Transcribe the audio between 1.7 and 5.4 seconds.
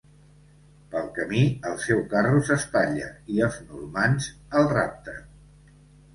el seu carro s'espatlla i els normands el rapten.